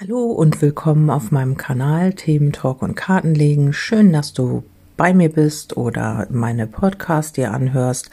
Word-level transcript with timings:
Hallo 0.00 0.24
und 0.24 0.60
willkommen 0.60 1.08
auf 1.08 1.30
meinem 1.30 1.56
Kanal 1.56 2.14
Themen 2.14 2.50
Talk 2.50 2.82
und 2.82 2.96
Kartenlegen. 2.96 3.72
Schön, 3.72 4.12
dass 4.12 4.32
du 4.32 4.64
bei 4.96 5.14
mir 5.14 5.28
bist 5.28 5.76
oder 5.76 6.26
meine 6.30 6.66
Podcast 6.66 7.36
dir 7.36 7.52
anhörst 7.52 8.10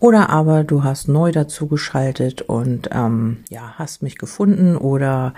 oder 0.00 0.28
aber 0.30 0.64
du 0.64 0.82
hast 0.82 1.06
neu 1.06 1.30
dazu 1.30 1.68
geschaltet 1.68 2.42
und 2.42 2.90
ähm, 2.92 3.44
ja 3.48 3.74
hast 3.76 4.02
mich 4.02 4.18
gefunden 4.18 4.76
oder 4.76 5.32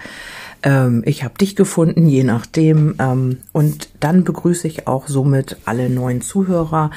ähm, 0.63 1.03
ich 1.05 1.25
habe 1.25 1.37
dich 1.37 1.57
gefunden, 1.57 2.07
je 2.07 2.25
nachdem. 2.25 2.95
Ähm, 2.99 3.41
und 3.53 3.91
dann 4.01 4.25
begrüße 4.25 4.67
ich 4.67 4.89
auch 4.89 5.09
somit 5.09 5.59
alle 5.67 5.91
neuen 5.91 6.23
Zuhörer, 6.23 6.91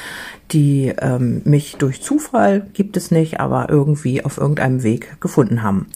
die 0.54 0.94
ähm, 1.02 1.42
mich 1.44 1.76
durch 1.76 2.02
Zufall 2.02 2.66
gibt 2.72 2.96
es 2.96 3.12
nicht, 3.12 3.42
aber 3.42 3.70
irgendwie 3.70 4.24
auf 4.24 4.38
irgendeinem 4.38 4.84
Weg 4.84 5.20
gefunden 5.20 5.64
haben. 5.64 5.88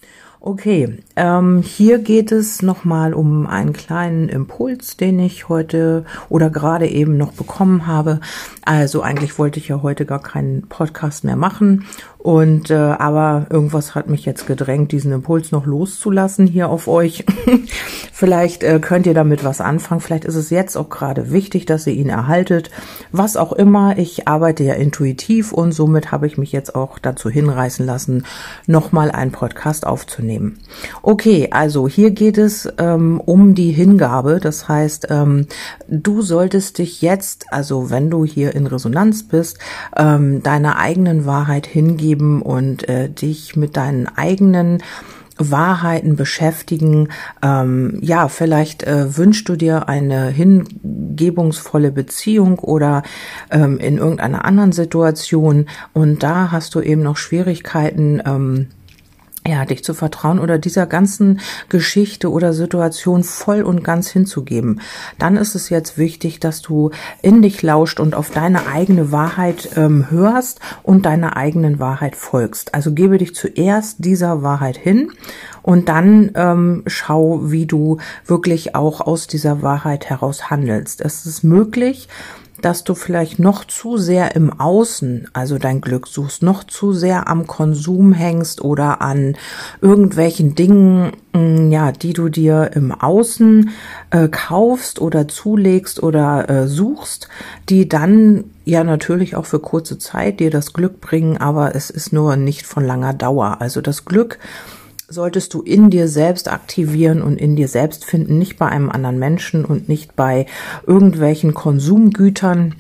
Okay, 0.42 1.00
ähm, 1.18 1.62
hier 1.62 2.00
geht 2.00 2.32
es 2.32 2.62
nochmal 2.62 3.14
um 3.14 3.46
einen 3.46 3.74
kleinen 3.74 4.30
Impuls, 4.30 4.96
den 4.96 5.20
ich 5.20 5.50
heute 5.50 6.06
oder 6.30 6.50
gerade 6.50 6.88
eben 6.88 7.18
noch 7.18 7.34
bekommen 7.34 7.88
habe. 7.88 8.22
Also 8.64 9.02
eigentlich 9.02 9.38
wollte 9.38 9.60
ich 9.60 9.68
ja 9.68 9.82
heute 9.82 10.06
gar 10.06 10.22
keinen 10.22 10.62
Podcast 10.70 11.26
mehr 11.26 11.36
machen 11.36 11.86
und 12.20 12.70
äh, 12.70 12.76
aber 12.76 13.48
irgendwas 13.50 13.96
hat 13.96 14.10
mich 14.10 14.26
jetzt 14.26 14.48
gedrängt, 14.48 14.94
diesen 14.94 15.12
Impuls 15.12 15.52
noch 15.52 15.66
loszulassen 15.66 16.48
hier 16.48 16.70
auf 16.70 16.88
euch. 16.88 17.26
Vielleicht 18.14 18.64
äh, 18.64 18.80
könnt 18.80 19.08
ihr 19.08 19.14
damit 19.14 19.44
was 19.44 19.60
anfangen. 19.60 20.00
Vielleicht 20.00 20.26
ist 20.26 20.36
es 20.36 20.50
jetzt 20.50 20.78
auch 20.78 20.90
gerade 20.90 21.32
wichtig, 21.32 21.66
dass 21.66 21.88
ihr 21.88 21.94
ihn 21.94 22.10
erhaltet. 22.10 22.72
Was 23.12 23.36
auch 23.36 23.52
immer. 23.52 23.98
Ich 23.98 24.28
arbeite 24.28 24.64
ja 24.64 24.76
intuitiv 24.76 25.52
und 25.52 25.74
somit 25.74 26.14
habe 26.14 26.28
ich 26.28 26.38
mich 26.38 26.54
jetzt 26.54 26.76
auch 26.76 26.98
dazu 27.00 27.30
hinreißen 27.30 27.86
lassen, 27.86 28.26
nochmal 28.68 29.12
einen 29.12 29.32
Podcast 29.32 29.86
aufzunehmen. 29.86 30.29
Okay, 31.02 31.50
also 31.52 31.88
hier 31.88 32.12
geht 32.12 32.38
es 32.38 32.68
ähm, 32.78 33.22
um 33.24 33.56
die 33.56 33.72
Hingabe. 33.72 34.40
Das 34.42 34.68
heißt, 34.68 35.08
ähm, 35.10 35.48
du 35.88 36.22
solltest 36.22 36.78
dich 36.78 37.02
jetzt, 37.02 37.46
also 37.52 37.90
wenn 37.90 38.10
du 38.10 38.26
hier 38.26 38.56
in 38.56 38.68
Resonanz 38.68 39.28
bist, 39.28 39.58
ähm, 39.96 40.44
deiner 40.44 40.78
eigenen 40.78 41.26
Wahrheit 41.26 41.66
hingeben 41.66 42.20
geben 42.20 42.42
und 42.42 42.88
äh, 42.90 43.10
dich 43.10 43.56
mit 43.56 43.78
deinen 43.78 44.08
eigenen 44.08 44.80
Wahrheiten 45.38 46.18
beschäftigen. 46.18 47.10
Ähm, 47.42 47.98
ja, 48.02 48.28
vielleicht 48.28 48.84
äh, 48.84 49.18
wünschst 49.18 49.48
du 49.48 49.56
dir 49.56 49.88
eine 49.88 50.28
hingebungsvolle 50.28 51.92
Beziehung 51.92 52.60
oder 52.60 53.04
ähm, 53.50 53.78
in 53.78 53.98
irgendeiner 53.98 54.44
anderen 54.44 54.74
Situation 54.74 55.68
und 55.94 56.24
da 56.24 56.52
hast 56.52 56.76
du 56.76 56.82
eben 56.82 57.04
noch 57.04 57.16
Schwierigkeiten. 57.16 58.22
Ähm, 58.26 58.68
ja, 59.48 59.66
dich 59.66 59.84
zu 59.84 59.94
vertrauen 59.94 60.40
oder 60.40 60.58
dieser 60.58 60.86
ganzen 60.86 61.40
Geschichte 61.70 62.32
oder 62.32 62.54
Situation 62.54 63.24
voll 63.24 63.62
und 63.62 63.84
ganz 63.84 64.10
hinzugeben, 64.10 64.82
dann 65.18 65.38
ist 65.38 65.56
es 65.56 65.70
jetzt 65.70 65.98
wichtig, 65.98 66.40
dass 66.40 66.62
du 66.62 66.92
in 67.22 67.42
dich 67.42 67.62
lauscht 67.62 68.00
und 68.00 68.16
auf 68.16 68.30
deine 68.30 68.68
eigene 68.68 69.12
Wahrheit 69.12 69.70
ähm, 69.76 70.10
hörst 70.10 70.60
und 70.84 71.06
deiner 71.06 71.38
eigenen 71.38 71.80
Wahrheit 71.80 72.16
folgst. 72.16 72.74
Also 72.74 72.94
gebe 72.94 73.18
dich 73.18 73.34
zuerst 73.34 74.04
dieser 74.04 74.44
Wahrheit 74.44 74.78
hin 74.78 75.12
und 75.62 75.90
dann 75.90 76.32
ähm, 76.36 76.84
schau, 76.88 77.52
wie 77.52 77.66
du 77.66 77.98
wirklich 78.26 78.76
auch 78.76 79.02
aus 79.02 79.28
dieser 79.28 79.62
Wahrheit 79.62 80.10
heraus 80.10 80.50
handelst. 80.50 81.02
Es 81.02 81.26
ist 81.26 81.44
möglich, 81.44 82.08
dass 82.62 82.84
du 82.84 82.96
vielleicht 82.96 83.40
noch 83.40 83.66
zu 83.66 83.98
sehr 83.98 84.36
im 84.36 84.60
Außen, 84.60 85.30
also 85.34 85.58
dein 85.58 85.82
Glück 85.82 86.08
suchst, 86.08 86.44
noch 86.44 86.64
zu 86.64 86.94
sehr 86.94 87.28
am 87.28 87.48
Konsum 87.48 88.14
hängst 88.14 88.62
oder 88.62 89.02
an 89.02 89.36
irgendwelchen 89.82 90.56
Dingen, 90.56 91.12
mm, 91.34 91.72
ja, 91.72 91.92
die 91.92 92.14
du 92.14 92.30
dir 92.30 92.72
im 92.74 92.92
Außen 92.92 93.70
äh, 94.12 94.28
kaufst 94.28 95.00
oder 95.02 95.28
zulegst 95.28 96.02
oder 96.02 96.50
äh, 96.50 96.68
suchst, 96.68 97.28
die 97.70 97.88
dann 97.88 98.46
ja 98.66 98.84
natürlich 98.84 99.36
auch 99.36 99.46
für 99.46 99.60
kurze 99.60 99.98
Zeit 99.98 100.40
dir 100.40 100.52
das 100.52 100.74
Glück 100.74 101.02
bringen, 101.02 101.38
aber 101.38 101.76
es 101.76 101.90
ist 101.90 102.14
nur 102.14 102.36
nicht 102.36 102.66
von 102.66 102.86
langer 102.86 103.14
Dauer. 103.14 103.58
Also 103.60 103.82
das 103.82 104.06
Glück 104.06 104.40
solltest 105.10 105.54
du 105.54 105.62
in 105.62 105.90
dir 105.90 106.08
selbst 106.08 106.52
aktivieren 106.52 107.22
und 107.22 107.38
in 107.38 107.56
dir 107.56 107.68
selbst 107.68 108.06
finden, 108.06 108.38
nicht 108.38 108.58
bei 108.58 108.68
einem 108.68 108.90
anderen 108.90 109.20
Menschen 109.20 109.66
und 109.66 109.90
nicht 109.90 110.16
bei 110.16 110.46
irgendwelchen 110.86 111.54
Konsumgütern. 111.54 112.76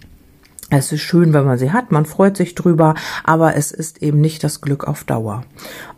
Es 0.71 0.91
ist 0.91 1.01
schön, 1.01 1.33
wenn 1.33 1.45
man 1.45 1.57
sie 1.57 1.71
hat, 1.71 1.91
man 1.91 2.05
freut 2.05 2.37
sich 2.37 2.53
drüber, 2.53 2.93
aber 3.23 3.55
es 3.55 3.71
ist 3.71 4.03
eben 4.03 4.21
nicht 4.21 4.43
das 4.43 4.61
Glück 4.61 4.87
auf 4.87 5.03
Dauer. 5.03 5.43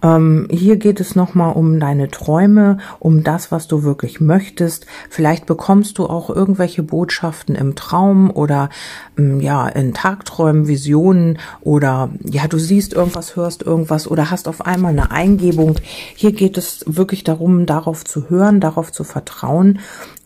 Ähm, 0.01 0.47
hier 0.49 0.77
geht 0.77 1.01
es 1.01 1.13
nochmal 1.13 1.53
um 1.53 1.77
deine 1.81 2.09
Träume, 2.09 2.77
um 2.99 3.23
das, 3.23 3.51
was 3.51 3.67
du 3.67 3.83
wirklich 3.83 4.21
möchtest. 4.21 4.85
Vielleicht 5.09 5.45
bekommst 5.45 5.97
du 5.97 6.05
auch 6.05 6.29
irgendwelche 6.29 6.83
Botschaften 6.83 7.55
im 7.55 7.75
Traum 7.75 8.31
oder 8.31 8.69
ähm, 9.17 9.41
ja 9.41 9.67
in 9.67 9.93
Tagträumen, 9.93 10.69
Visionen 10.69 11.37
oder 11.59 12.09
ja 12.23 12.47
du 12.47 12.57
siehst 12.57 12.93
irgendwas, 12.93 13.35
hörst 13.35 13.63
irgendwas 13.63 14.07
oder 14.07 14.31
hast 14.31 14.47
auf 14.47 14.65
einmal 14.65 14.91
eine 14.93 15.11
Eingebung. 15.11 15.75
Hier 16.15 16.31
geht 16.31 16.57
es 16.57 16.85
wirklich 16.87 17.25
darum, 17.25 17.65
darauf 17.65 18.05
zu 18.05 18.29
hören, 18.29 18.61
darauf 18.61 18.93
zu 18.93 19.03
vertrauen 19.03 19.79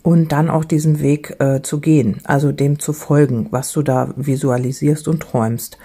und 0.06 0.32
dann 0.32 0.52
auch 0.52 0.66
diesen 0.66 1.00
Weg 1.00 1.36
äh, 1.40 1.64
zu 1.64 1.80
gehen, 1.80 2.22
also 2.26 2.52
dem 2.52 2.78
zu 2.78 2.94
folgen, 2.94 3.48
was 3.50 3.72
du 3.72 3.82
da 3.82 4.14
visualisierst 4.16 5.08
und 5.08 5.20
träumst. 5.22 5.80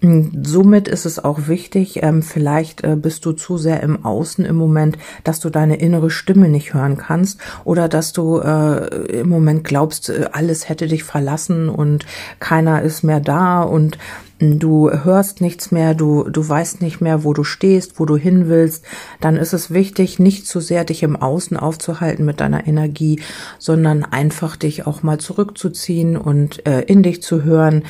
Hm, 0.00 0.44
somit 0.44 0.86
ist 0.86 1.06
es 1.06 1.18
auch 1.18 1.48
wichtig, 1.48 2.00
ähm, 2.04 2.22
vielleicht 2.22 2.84
äh, 2.84 2.94
bist 2.94 3.26
du 3.26 3.32
zu 3.32 3.58
sehr 3.58 3.82
im 3.82 4.04
Außen 4.04 4.44
im 4.44 4.54
Moment, 4.54 4.96
dass 5.24 5.40
du 5.40 5.50
deine 5.50 5.74
innere 5.74 6.10
Stimme 6.10 6.48
nicht 6.48 6.72
hören 6.72 6.96
kannst 6.96 7.40
oder 7.64 7.88
dass 7.88 8.12
du 8.12 8.38
äh, 8.38 8.86
im 9.06 9.28
Moment 9.28 9.64
glaubst, 9.64 10.08
äh, 10.08 10.28
alles 10.30 10.68
hätte 10.68 10.86
dich 10.86 11.02
verlassen 11.02 11.68
und 11.68 12.06
keiner 12.38 12.80
ist 12.82 13.02
mehr 13.02 13.18
da 13.18 13.62
und 13.62 13.98
du 14.38 14.90
hörst 14.90 15.40
nichts 15.40 15.70
mehr, 15.70 15.94
du, 15.94 16.24
du 16.24 16.46
weißt 16.46 16.82
nicht 16.82 17.00
mehr, 17.00 17.24
wo 17.24 17.32
du 17.32 17.44
stehst, 17.44 17.98
wo 17.98 18.04
du 18.04 18.16
hin 18.16 18.48
willst, 18.48 18.84
dann 19.20 19.36
ist 19.36 19.52
es 19.52 19.70
wichtig, 19.70 20.18
nicht 20.18 20.46
zu 20.46 20.60
sehr 20.60 20.84
dich 20.84 21.02
im 21.02 21.16
Außen 21.16 21.56
aufzuhalten 21.56 22.24
mit 22.24 22.40
deiner 22.40 22.66
Energie, 22.66 23.20
sondern 23.64 24.04
einfach 24.04 24.56
dich 24.56 24.86
auch 24.86 25.02
mal 25.02 25.18
zurückzuziehen 25.18 26.18
und 26.18 26.66
äh, 26.66 26.82
in 26.82 27.02
dich 27.02 27.22
zu 27.22 27.44
hören, 27.44 27.84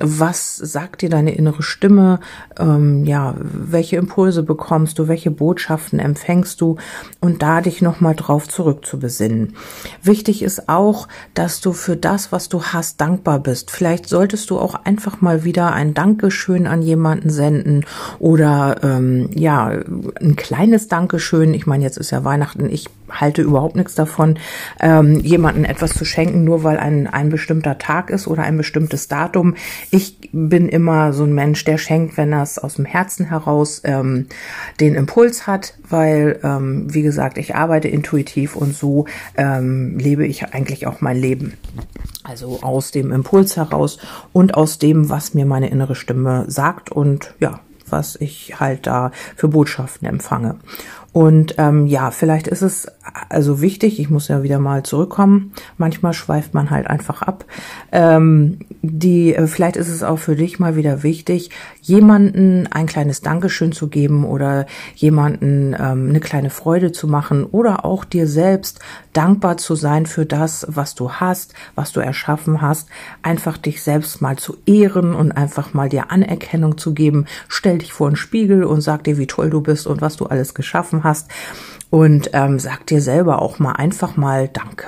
was 0.00 0.56
sagt 0.56 1.02
dir 1.02 1.10
deine 1.10 1.34
innere 1.34 1.62
Stimme? 1.62 2.20
Ähm, 2.58 3.04
ja, 3.04 3.34
welche 3.38 3.96
Impulse 3.96 4.42
bekommst 4.42 4.98
du? 4.98 5.08
Welche 5.08 5.30
Botschaften 5.30 5.98
empfängst 5.98 6.60
du? 6.60 6.76
Und 7.20 7.42
da 7.42 7.60
dich 7.60 7.82
nochmal 7.82 8.14
drauf 8.14 8.48
zurückzubesinnen. 8.48 9.54
Wichtig 10.02 10.42
ist 10.42 10.68
auch, 10.68 11.06
dass 11.34 11.60
du 11.60 11.72
für 11.72 11.96
das, 11.96 12.32
was 12.32 12.48
du 12.48 12.62
hast, 12.62 13.00
dankbar 13.00 13.38
bist. 13.40 13.70
Vielleicht 13.70 14.08
solltest 14.08 14.50
du 14.50 14.58
auch 14.58 14.74
einfach 14.84 15.20
mal 15.20 15.44
wieder 15.44 15.72
ein 15.72 15.94
Dankeschön 15.94 16.66
an 16.66 16.82
jemanden 16.82 17.30
senden 17.30 17.84
oder 18.18 18.78
ähm, 18.82 19.30
ja, 19.34 19.68
ein 20.20 20.36
kleines 20.36 20.88
Dankeschön. 20.88 21.54
Ich 21.54 21.66
meine, 21.66 21.84
jetzt 21.84 21.98
ist 21.98 22.10
ja 22.10 22.24
Weihnachten. 22.24 22.70
Ich 22.70 22.86
halte 23.10 23.42
überhaupt 23.42 23.76
nichts 23.76 23.94
davon, 23.94 24.38
ähm, 24.80 25.20
jemanden 25.20 25.64
etwas 25.64 25.94
zu 25.94 26.04
schenken, 26.04 26.44
nur 26.44 26.64
weil 26.64 26.78
ein, 26.78 27.06
ein 27.06 27.28
bestimmter 27.28 27.78
Tag 27.78 28.10
ist 28.10 28.26
oder 28.26 28.42
ein 28.42 28.56
bestimmtes 28.56 29.08
Datum 29.08 29.54
ich 29.90 30.30
bin 30.32 30.68
immer 30.68 31.12
so 31.12 31.24
ein 31.24 31.34
Mensch, 31.34 31.64
der 31.64 31.78
schenkt, 31.78 32.16
wenn 32.16 32.32
er 32.32 32.42
es 32.42 32.58
aus 32.58 32.74
dem 32.74 32.84
Herzen 32.84 33.26
heraus 33.26 33.80
ähm, 33.84 34.26
den 34.78 34.94
Impuls 34.94 35.46
hat, 35.46 35.74
weil, 35.88 36.38
ähm, 36.44 36.92
wie 36.94 37.02
gesagt, 37.02 37.38
ich 37.38 37.56
arbeite 37.56 37.88
intuitiv 37.88 38.54
und 38.54 38.74
so 38.74 39.06
ähm, 39.36 39.98
lebe 39.98 40.26
ich 40.26 40.54
eigentlich 40.54 40.86
auch 40.86 41.00
mein 41.00 41.16
Leben. 41.16 41.54
Also 42.22 42.60
aus 42.62 42.92
dem 42.92 43.10
Impuls 43.10 43.56
heraus 43.56 43.98
und 44.32 44.54
aus 44.54 44.78
dem, 44.78 45.08
was 45.08 45.34
mir 45.34 45.46
meine 45.46 45.70
innere 45.70 45.96
Stimme 45.96 46.44
sagt 46.48 46.90
und 46.92 47.34
ja, 47.40 47.60
was 47.88 48.16
ich 48.16 48.60
halt 48.60 48.86
da 48.86 49.10
für 49.34 49.48
Botschaften 49.48 50.06
empfange. 50.06 50.56
Und 51.12 51.56
ähm, 51.58 51.86
ja, 51.86 52.10
vielleicht 52.12 52.46
ist 52.46 52.62
es 52.62 52.86
also 53.28 53.60
wichtig, 53.60 53.98
ich 53.98 54.10
muss 54.10 54.28
ja 54.28 54.42
wieder 54.42 54.58
mal 54.58 54.84
zurückkommen. 54.84 55.52
Manchmal 55.76 56.12
schweift 56.12 56.54
man 56.54 56.70
halt 56.70 56.86
einfach 56.86 57.22
ab. 57.22 57.44
Ähm, 57.90 58.60
die, 58.82 59.34
äh, 59.34 59.46
vielleicht 59.46 59.76
ist 59.76 59.88
es 59.88 60.02
auch 60.02 60.18
für 60.18 60.36
dich 60.36 60.58
mal 60.58 60.76
wieder 60.76 61.02
wichtig, 61.02 61.50
jemanden 61.80 62.68
ein 62.70 62.86
kleines 62.86 63.20
Dankeschön 63.20 63.72
zu 63.72 63.88
geben 63.88 64.24
oder 64.24 64.66
jemanden 64.94 65.74
ähm, 65.78 66.10
eine 66.10 66.20
kleine 66.20 66.50
Freude 66.50 66.92
zu 66.92 67.08
machen 67.08 67.44
oder 67.44 67.84
auch 67.84 68.04
dir 68.04 68.28
selbst 68.28 68.78
dankbar 69.12 69.56
zu 69.56 69.74
sein 69.74 70.06
für 70.06 70.24
das, 70.24 70.66
was 70.68 70.94
du 70.94 71.12
hast, 71.12 71.54
was 71.74 71.92
du 71.92 72.00
erschaffen 72.00 72.62
hast. 72.62 72.88
Einfach 73.22 73.58
dich 73.58 73.82
selbst 73.82 74.22
mal 74.22 74.36
zu 74.36 74.56
ehren 74.66 75.14
und 75.14 75.32
einfach 75.32 75.74
mal 75.74 75.88
dir 75.88 76.10
Anerkennung 76.12 76.78
zu 76.78 76.94
geben. 76.94 77.26
Stell 77.48 77.78
dich 77.78 77.92
vor 77.92 78.06
einen 78.06 78.16
Spiegel 78.16 78.62
und 78.62 78.80
sag 78.80 79.04
dir, 79.04 79.18
wie 79.18 79.26
toll 79.26 79.50
du 79.50 79.60
bist 79.60 79.86
und 79.86 80.00
was 80.00 80.16
du 80.16 80.26
alles 80.26 80.54
geschaffen 80.54 80.99
hast. 81.04 81.28
Und 81.90 82.30
ähm, 82.32 82.58
sag 82.58 82.86
dir 82.86 83.00
selber 83.02 83.42
auch 83.42 83.58
mal 83.58 83.72
einfach 83.72 84.16
mal 84.16 84.48
Danke. 84.48 84.86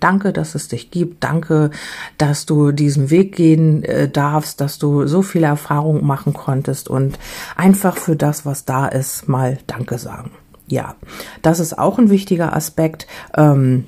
Danke, 0.00 0.32
dass 0.32 0.54
es 0.54 0.68
dich 0.68 0.90
gibt. 0.90 1.24
Danke, 1.24 1.70
dass 2.18 2.44
du 2.44 2.70
diesen 2.70 3.10
Weg 3.10 3.34
gehen 3.34 3.82
äh, 3.82 4.08
darfst, 4.08 4.60
dass 4.60 4.78
du 4.78 5.06
so 5.06 5.22
viel 5.22 5.42
Erfahrung 5.42 6.04
machen 6.04 6.34
konntest 6.34 6.88
und 6.88 7.18
einfach 7.56 7.96
für 7.96 8.14
das, 8.14 8.44
was 8.44 8.66
da 8.66 8.86
ist, 8.86 9.28
mal 9.28 9.58
Danke 9.66 9.98
sagen. 9.98 10.30
ja, 10.66 10.96
das 11.42 11.60
ist 11.60 11.78
auch 11.78 11.98
ein 11.98 12.10
wichtiger 12.10 12.54
Aspekt. 12.54 13.06
Ähm, 13.36 13.86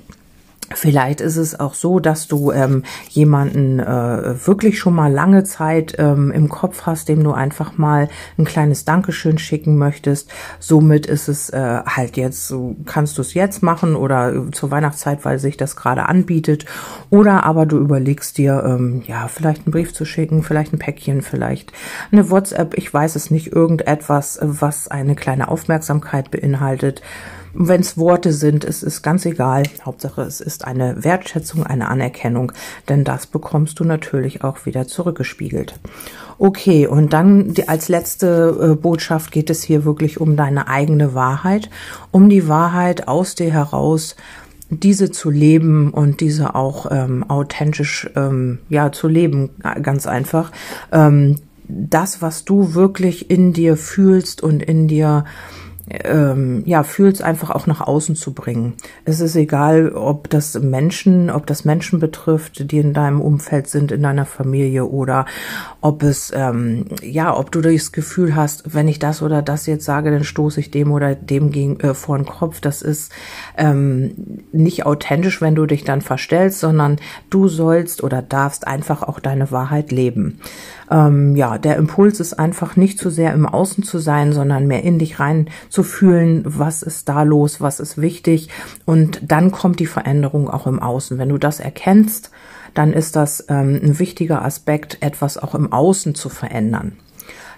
Vielleicht 0.74 1.22
ist 1.22 1.36
es 1.36 1.58
auch 1.58 1.72
so, 1.72 1.98
dass 1.98 2.28
du 2.28 2.52
ähm, 2.52 2.82
jemanden 3.08 3.80
äh, 3.80 4.46
wirklich 4.46 4.78
schon 4.78 4.94
mal 4.94 5.10
lange 5.10 5.44
Zeit 5.44 5.94
ähm, 5.98 6.30
im 6.30 6.50
Kopf 6.50 6.82
hast, 6.84 7.08
dem 7.08 7.24
du 7.24 7.32
einfach 7.32 7.78
mal 7.78 8.08
ein 8.36 8.44
kleines 8.44 8.84
Dankeschön 8.84 9.38
schicken 9.38 9.78
möchtest. 9.78 10.30
Somit 10.58 11.06
ist 11.06 11.28
es 11.28 11.48
äh, 11.50 11.80
halt 11.86 12.18
jetzt, 12.18 12.48
so 12.48 12.76
kannst 12.84 13.16
du 13.16 13.22
es 13.22 13.32
jetzt 13.32 13.62
machen 13.62 13.96
oder 13.96 14.52
zur 14.52 14.70
Weihnachtszeit, 14.70 15.24
weil 15.24 15.38
sich 15.38 15.56
das 15.56 15.74
gerade 15.74 16.06
anbietet. 16.06 16.66
Oder 17.08 17.44
aber 17.44 17.64
du 17.64 17.78
überlegst 17.78 18.36
dir, 18.36 18.62
ähm, 18.66 19.02
ja, 19.06 19.28
vielleicht 19.28 19.64
einen 19.64 19.72
Brief 19.72 19.94
zu 19.94 20.04
schicken, 20.04 20.42
vielleicht 20.42 20.74
ein 20.74 20.78
Päckchen, 20.78 21.22
vielleicht 21.22 21.72
eine 22.12 22.28
WhatsApp, 22.30 22.76
ich 22.76 22.92
weiß 22.92 23.16
es 23.16 23.30
nicht, 23.30 23.52
irgendetwas, 23.52 24.38
was 24.42 24.88
eine 24.88 25.14
kleine 25.14 25.48
Aufmerksamkeit 25.48 26.30
beinhaltet. 26.30 27.00
Wenn 27.60 27.81
es 27.81 27.99
Worte 27.99 28.32
sind, 28.32 28.64
es 28.64 28.84
ist 28.84 29.02
ganz 29.02 29.26
egal. 29.26 29.64
Hauptsache, 29.84 30.22
es 30.22 30.40
ist 30.40 30.64
eine 30.64 31.02
Wertschätzung, 31.02 31.66
eine 31.66 31.88
Anerkennung, 31.88 32.52
denn 32.88 33.02
das 33.02 33.26
bekommst 33.26 33.81
du 33.81 33.84
natürlich 33.84 34.44
auch 34.44 34.64
wieder 34.64 34.87
zurückgespiegelt. 34.87 35.75
Okay, 36.38 36.87
und 36.87 37.12
dann 37.12 37.55
die, 37.55 37.69
als 37.69 37.88
letzte 37.88 38.56
äh, 38.60 38.75
Botschaft 38.76 39.32
geht 39.32 39.50
es 39.50 39.64
hier 39.64 39.84
wirklich 39.84 40.20
um 40.20 40.37
deine 40.37 40.69
eigene 40.69 41.14
Wahrheit, 41.14 41.69
um 42.12 42.28
die 42.28 42.46
Wahrheit 42.46 43.08
aus 43.08 43.34
dir 43.34 43.52
heraus, 43.52 44.14
diese 44.70 45.11
zu 45.11 45.28
leben 45.28 45.90
und 45.90 46.20
diese 46.20 46.54
auch 46.54 46.87
ähm, 46.93 47.28
authentisch 47.28 48.08
ähm, 48.14 48.61
ja 48.69 48.93
zu 48.93 49.08
leben, 49.08 49.50
ganz 49.82 50.06
einfach. 50.06 50.52
Ähm, 50.93 51.40
das, 51.66 52.22
was 52.22 52.44
du 52.44 52.75
wirklich 52.75 53.32
in 53.32 53.52
dir 53.52 53.76
fühlst 53.76 54.44
und 54.44 54.62
in 54.62 54.87
dir 54.87 55.25
ähm, 55.90 56.62
ja, 56.67 56.82
fühlst 56.82 57.23
einfach 57.23 57.50
auch 57.50 57.67
nach 57.67 57.81
außen 57.81 58.17
zu 58.17 58.32
bringen. 58.32 58.75
Es 59.05 59.20
ist 59.20 59.37
egal, 59.37 59.93
ob 59.93 60.29
das 60.31 60.58
Menschen, 60.61 61.31
ob 61.31 61.46
das 61.46 61.64
Menschen 61.64 61.99
betrifft, 61.99 62.70
die 62.70 62.79
in 62.79 62.93
deinem 62.93 63.20
Umfeld 63.20 63.69
sind, 63.69 63.93
in 63.93 64.02
deiner 64.02 64.26
Familie 64.26 64.87
oder 64.87 65.26
ob 65.81 66.02
es, 66.02 66.32
ähm, 66.35 66.87
ja, 67.02 67.37
ob 67.37 67.52
du 67.52 67.61
das 67.61 67.93
Gefühl 67.93 68.35
hast, 68.35 68.75
wenn 68.75 68.88
ich 68.88 68.99
das 68.99 69.23
oder 69.23 69.43
das 69.43 69.67
jetzt 69.67 69.85
sage, 69.85 70.11
dann 70.11 70.25
stoße 70.25 70.61
ich 70.61 70.70
dem 70.70 70.93
oder 70.93 71.14
dem 71.14 71.50
gegen, 71.50 71.81
äh, 71.81 71.94
vor 71.94 72.17
den 72.17 72.26
Kopf. 72.26 72.61
Das 72.61 72.82
ist 72.82 73.12
ähm, 73.56 74.43
nicht 74.52 74.87
authentisch, 74.87 75.40
wenn 75.40 75.55
du 75.55 75.67
dich 75.67 75.85
dann 75.85 76.00
verstellst, 76.00 76.61
sondern 76.61 76.96
du 77.31 77.49
sollst 77.49 78.02
oder 78.02 78.23
darfst 78.23 78.67
einfach 78.67 79.02
auch 79.02 79.20
deine 79.20 79.50
Wahrheit 79.50 79.93
leben. 79.93 80.40
Ähm, 80.90 81.37
ja, 81.37 81.58
der 81.58 81.76
Impuls 81.76 82.20
ist 82.20 82.35
einfach 82.35 82.76
nicht 82.76 82.99
zu 82.99 83.11
sehr 83.11 83.32
im 83.35 83.46
Außen 83.46 83.85
zu 83.85 83.99
sein, 83.99 84.32
sondern 84.32 84.67
mehr 84.67 84.82
in 84.85 84.99
dich 84.99 85.20
rein 85.20 85.49
zu 85.69 85.77
fühlen, 85.82 86.42
was 86.44 86.82
ist 86.82 87.08
da 87.08 87.22
los, 87.22 87.60
was 87.60 87.80
ist 87.80 87.98
wichtig. 87.98 88.48
Und 88.84 89.20
dann 89.22 89.50
kommt 89.50 89.80
die 89.80 89.86
Veränderung 89.86 90.48
auch 90.48 90.66
im 90.66 90.80
Außen. 90.80 91.19
Wenn 91.19 91.28
du 91.28 91.38
das 91.38 91.60
erkennst, 91.60 92.30
dann 92.75 92.92
ist 92.92 93.16
das 93.16 93.44
ähm, 93.48 93.80
ein 93.82 93.98
wichtiger 93.98 94.44
Aspekt, 94.44 94.98
etwas 95.00 95.38
auch 95.38 95.54
im 95.54 95.72
Außen 95.72 96.14
zu 96.14 96.28
verändern. 96.28 96.92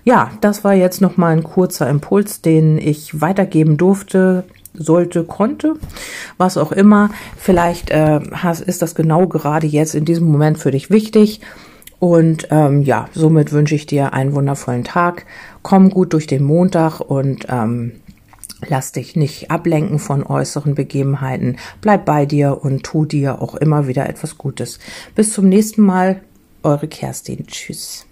Ja, 0.05 0.31
das 0.41 0.65
war 0.65 0.75
jetzt 0.75 1.01
noch 1.01 1.17
mal 1.17 1.33
ein 1.37 1.43
kurzer 1.43 1.89
Impuls, 1.89 2.41
den 2.41 2.79
ich 2.79 3.21
weitergeben 3.21 3.77
durfte, 3.77 4.45
sollte, 4.73 5.25
konnte, 5.25 5.75
was 6.39 6.57
auch 6.57 6.73
immer. 6.73 7.11
Vielleicht 7.37 7.91
äh, 7.91 8.21
ist 8.65 8.83
das 8.83 8.95
genau 8.95 9.27
gerade 9.27 9.67
jetzt 9.67 9.95
in 9.95 10.05
diesem 10.05 10.31
Moment 10.31 10.59
für 10.59 10.71
dich 10.71 10.91
wichtig. 10.91 11.41
Und 11.99 12.49
ähm, 12.51 12.83
ja, 12.83 13.09
somit 13.13 13.53
wünsche 13.53 13.75
ich 13.75 13.85
dir 13.85 14.15
einen 14.15 14.35
wundervollen 14.35 14.85
Tag. 14.85 15.27
Komm 15.63 15.91
gut 15.91 16.15
durch 16.15 16.27
den 16.27 16.43
Montag 16.43 17.01
und 17.01 17.47
ähm, 17.51 17.93
Lass 18.69 18.93
dich 18.93 19.17
nicht 19.17 19.51
ablenken 19.51 19.99
von 19.99 20.25
äußeren 20.25 20.75
Begebenheiten. 20.75 21.57
Bleib 21.81 22.05
bei 22.05 22.27
dir 22.27 22.63
und 22.63 22.83
tu 22.83 23.05
dir 23.05 23.41
auch 23.41 23.55
immer 23.55 23.87
wieder 23.87 24.09
etwas 24.09 24.39
Gutes. 24.39 24.79
Bis 25.15 25.33
zum 25.33 25.49
nächsten 25.49 25.83
Mal, 25.83 26.21
eure 26.63 26.89
Kerstin. 26.89 27.47
Tschüss. 27.47 28.07